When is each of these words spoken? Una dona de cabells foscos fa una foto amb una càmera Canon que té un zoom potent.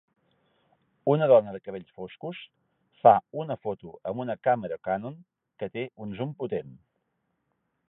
Una 1.11 1.27
dona 1.31 1.51
de 1.55 1.59
cabells 1.67 1.91
foscos 1.99 2.39
fa 3.03 3.13
una 3.45 3.59
foto 3.67 3.93
amb 4.13 4.25
una 4.25 4.39
càmera 4.49 4.81
Canon 4.89 5.23
que 5.61 5.71
té 5.79 5.87
un 6.07 6.19
zoom 6.23 6.35
potent. 6.43 6.77